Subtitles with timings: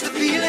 [0.00, 0.39] to be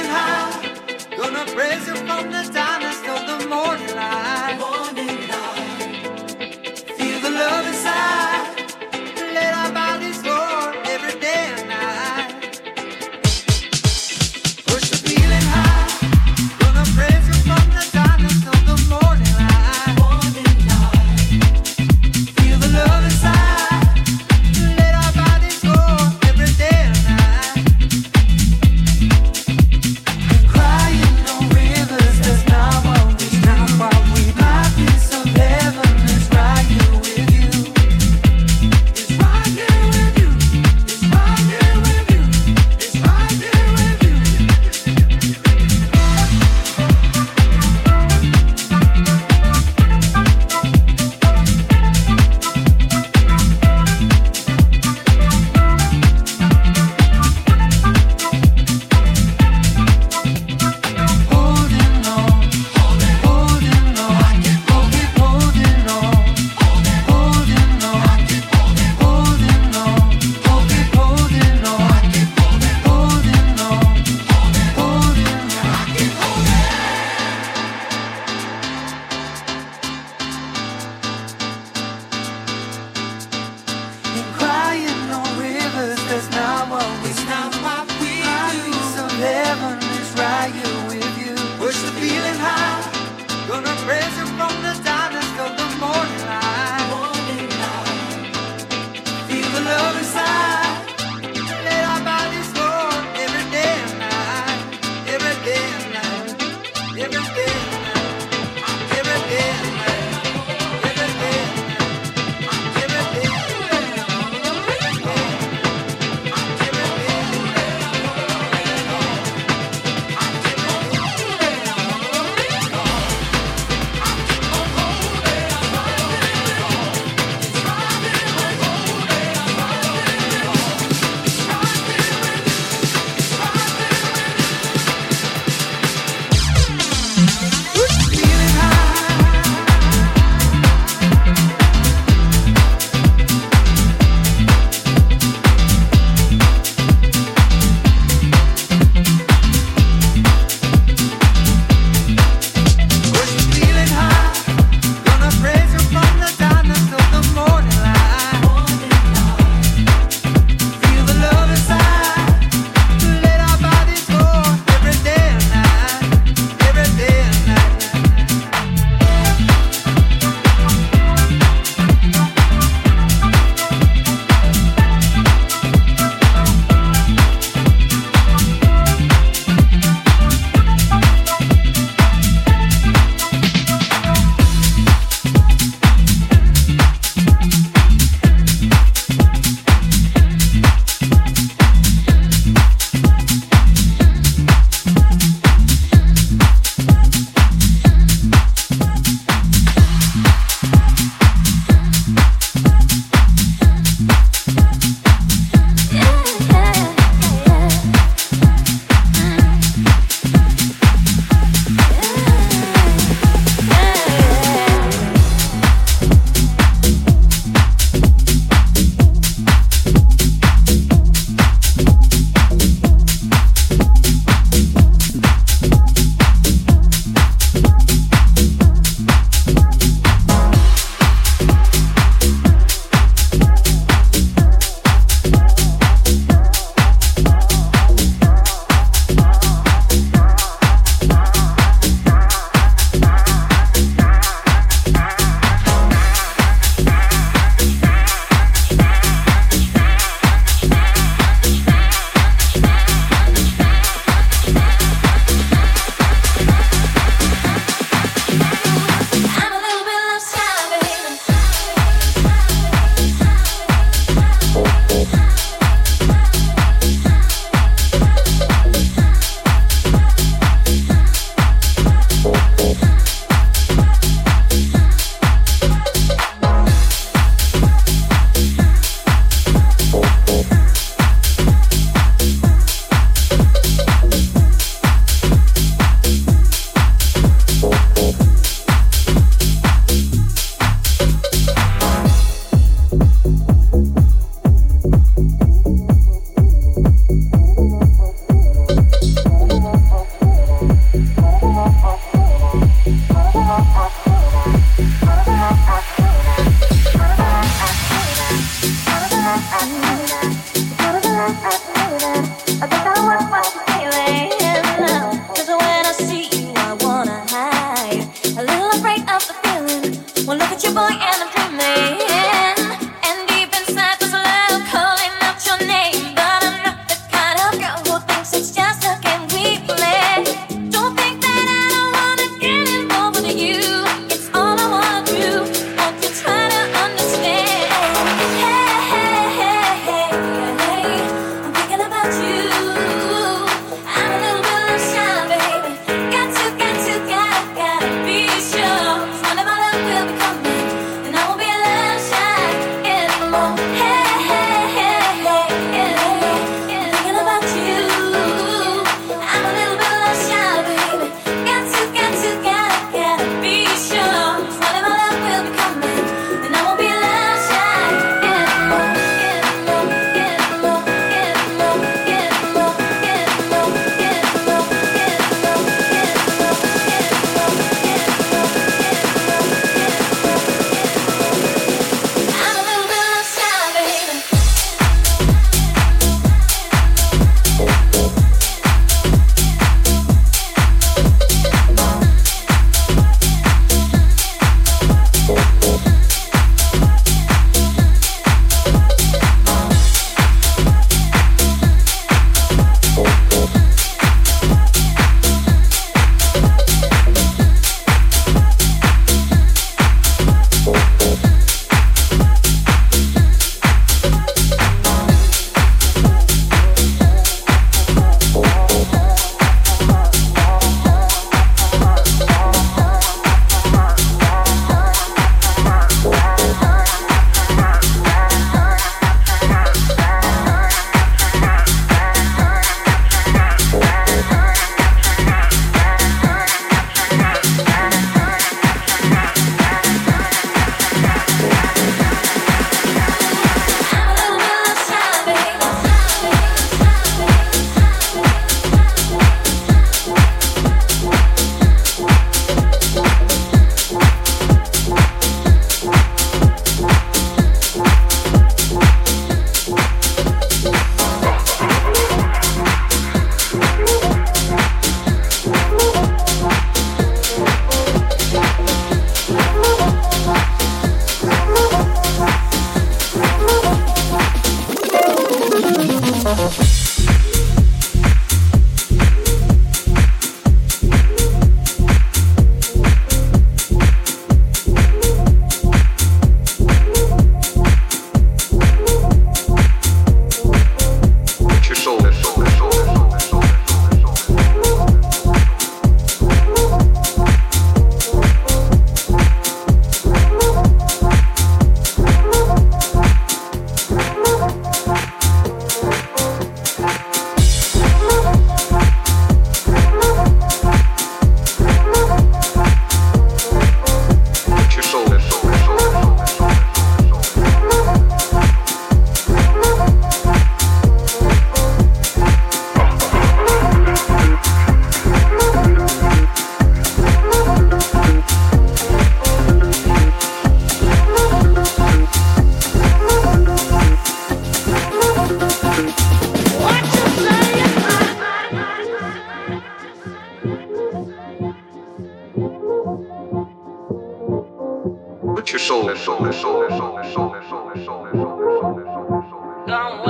[550.04, 550.08] I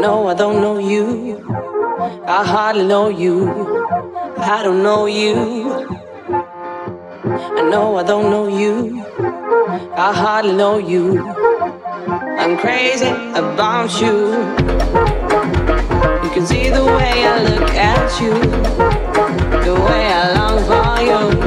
[0.00, 1.44] know I don't know you.
[2.26, 3.50] I hardly know you.
[4.38, 5.86] I don't know you.
[7.30, 9.04] I know I don't know you.
[9.94, 11.20] I hardly know you.
[12.38, 14.32] I'm crazy about you.
[16.22, 18.32] You can see the way I look at you,
[19.64, 21.37] the way I long for you.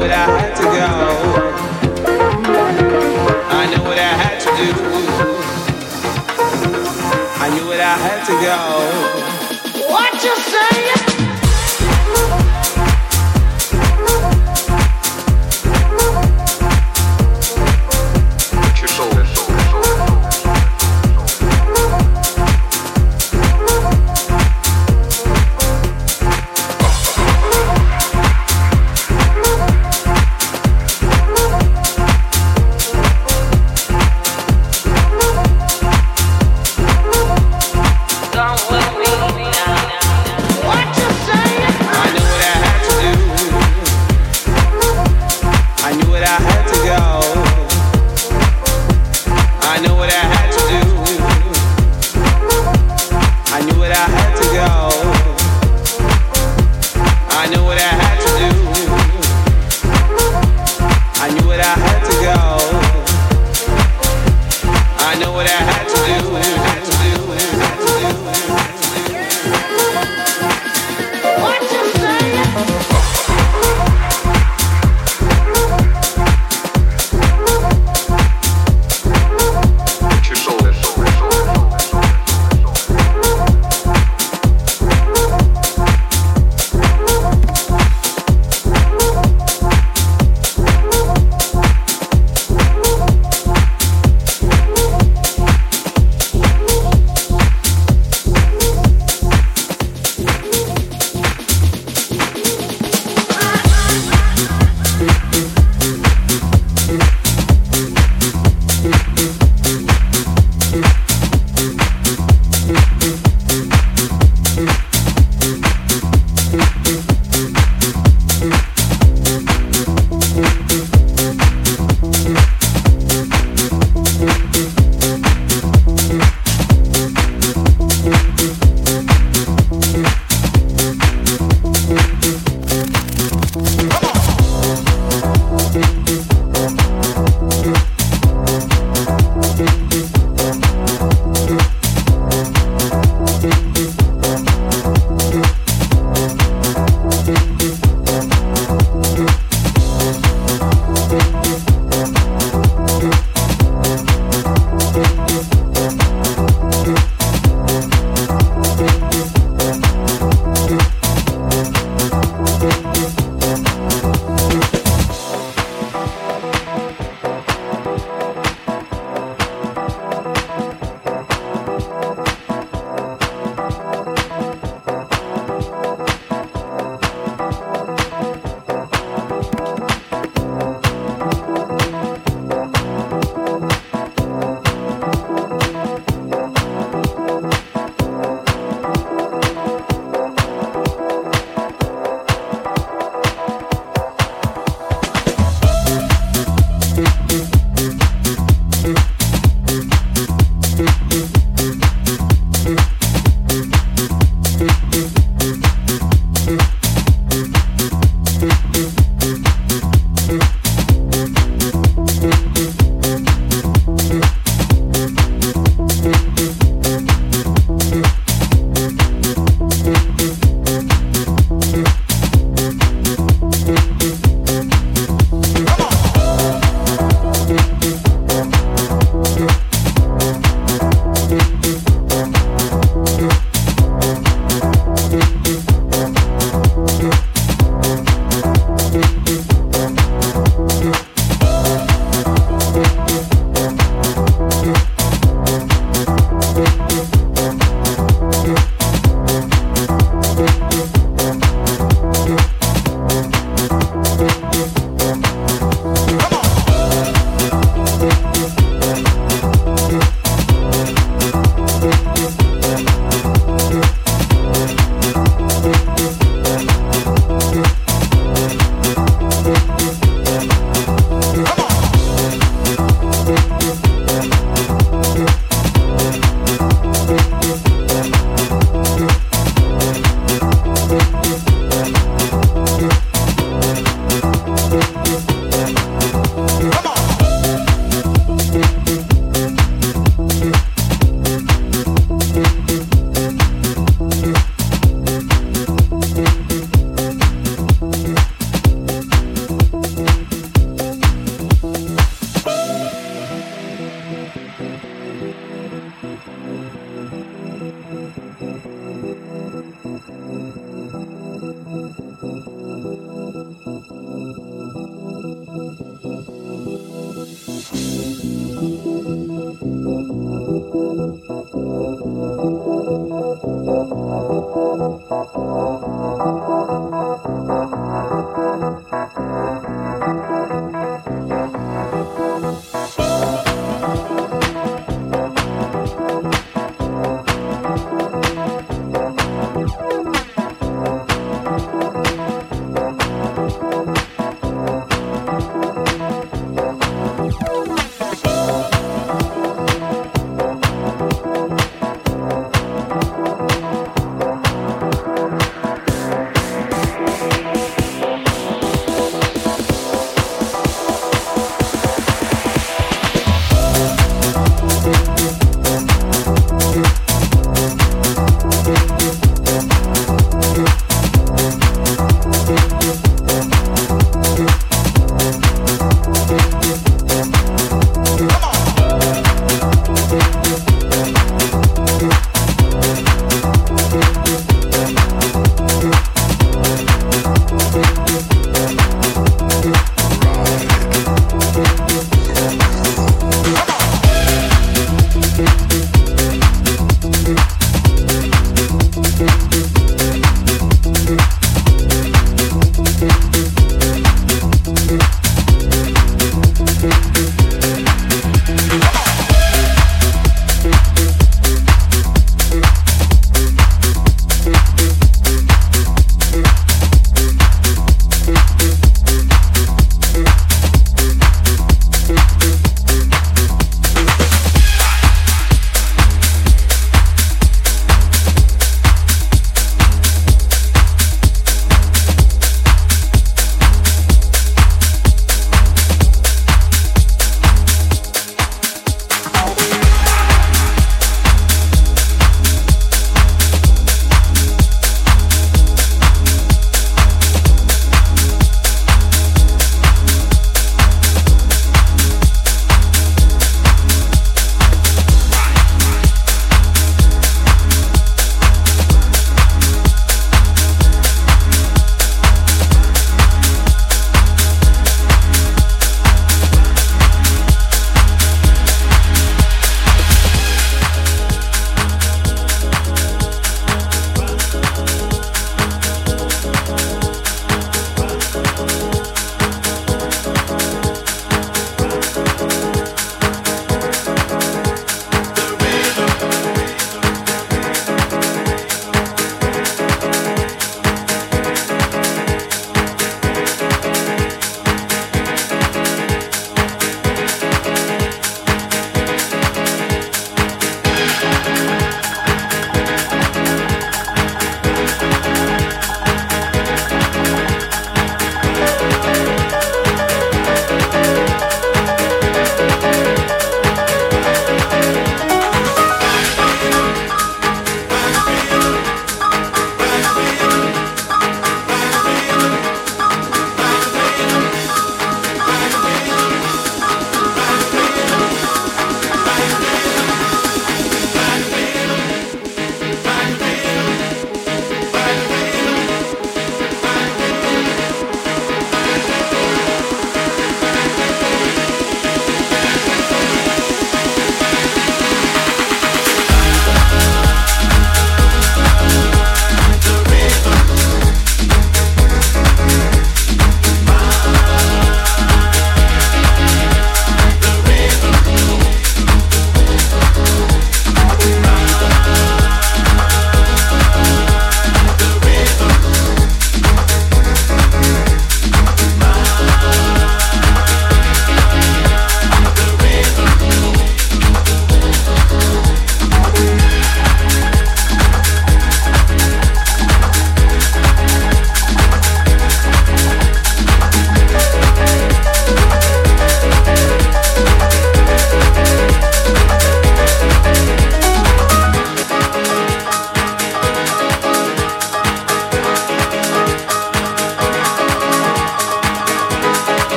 [0.00, 0.04] I
[3.68, 4.70] knew what I had to do.
[7.40, 9.07] I knew what I had to go.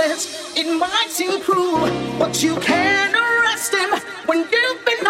[0.00, 0.56] defense.
[0.56, 1.80] It might seem cruel,
[2.18, 3.90] but you can't arrest him
[4.26, 5.09] when you've been.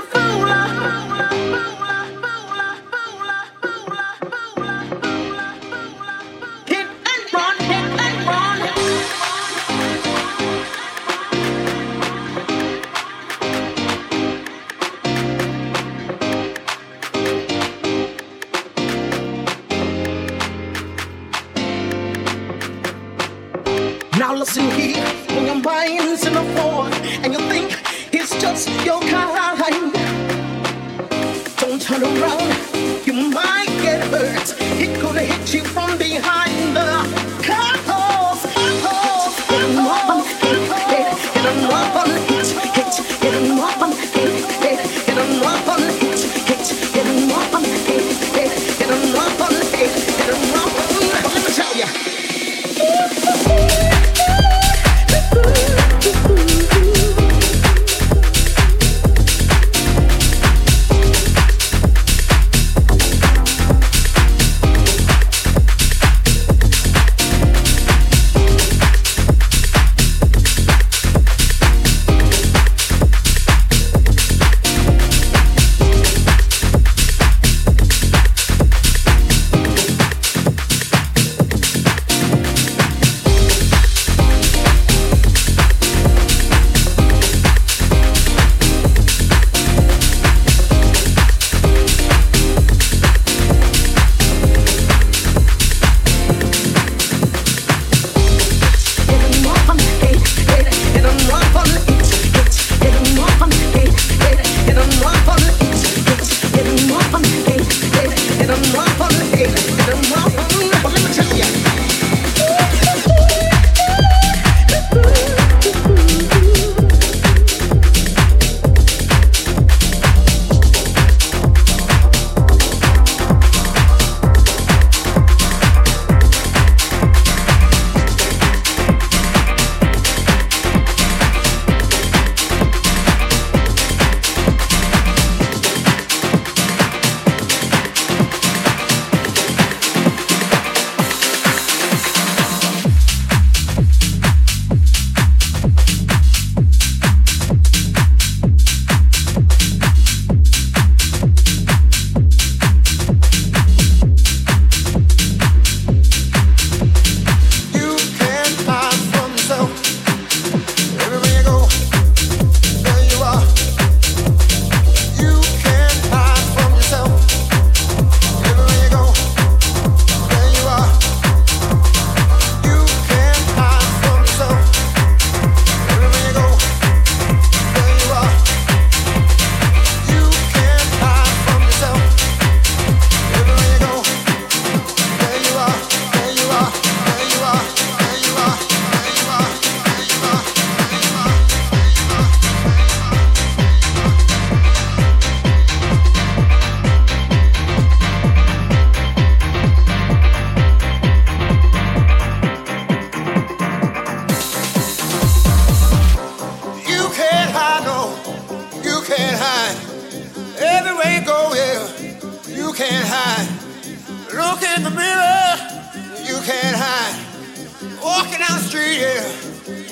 [218.02, 219.14] Looking in Austria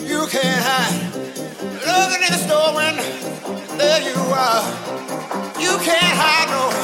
[0.09, 1.15] you can't hide
[1.87, 2.97] over in the store when
[3.77, 5.61] there you are.
[5.61, 6.78] You can't hide.